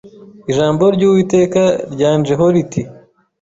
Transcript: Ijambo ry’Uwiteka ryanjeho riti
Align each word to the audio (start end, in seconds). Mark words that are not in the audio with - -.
Ijambo 0.51 0.83
ry’Uwiteka 0.95 1.61
ryanjeho 1.93 2.45
riti 2.53 2.81